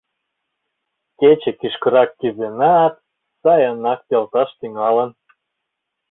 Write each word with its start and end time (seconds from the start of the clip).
Кече 1.19 1.51
кӱшкырак 1.59 2.09
кӱзенат, 2.19 2.93
сайынак 3.41 3.99
пелташ 4.07 4.49
тӱҥалын. 4.59 5.09